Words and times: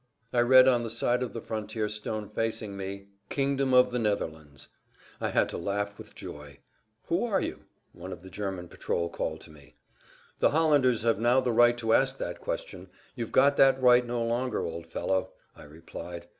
I 0.33 0.39
read 0.39 0.67
on 0.67 0.81
the 0.81 0.89
side 0.89 1.21
of 1.21 1.31
the 1.31 1.41
frontier 1.43 1.87
stone 1.87 2.27
facing 2.27 2.75
me, 2.75 3.09
"Koningrjk 3.29 3.29
der 3.29 3.29
Nederlanden" 3.29 3.29
(Kingdom 3.29 3.73
of 3.75 3.91
the 3.91 3.99
Netherlands). 3.99 4.67
I 5.19 5.29
had 5.29 5.47
to 5.49 5.59
laugh 5.59 5.99
with 5.99 6.15
joy. 6.15 6.57
"Who 7.03 7.23
are 7.25 7.39
you?" 7.39 7.65
one 7.93 8.11
of 8.11 8.23
the 8.23 8.31
German 8.31 8.67
patrol 8.67 9.09
called 9.11 9.41
to 9.41 9.51
me. 9.51 9.75
"The 10.39 10.49
Hollanders 10.49 11.03
have 11.03 11.19
now 11.19 11.39
the 11.39 11.51
right 11.53 11.77
to 11.77 11.93
ask 11.93 12.17
that 12.17 12.41
question; 12.41 12.89
you've 13.13 13.31
got 13.31 13.57
that 13.57 13.79
right 13.79 14.03
no 14.03 14.23
longer, 14.23 14.65
old 14.65 14.87
fellow," 14.87 15.33
I 15.55 15.65
replied. 15.65 16.25